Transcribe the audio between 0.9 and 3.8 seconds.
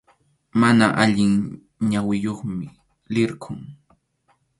allin ñawiyuqmi, lirqʼum.